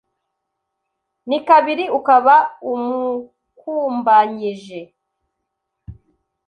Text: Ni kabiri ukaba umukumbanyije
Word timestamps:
Ni 1.27 1.37
kabiri 1.47 1.85
ukaba 1.97 2.35
umukumbanyije 2.73 4.79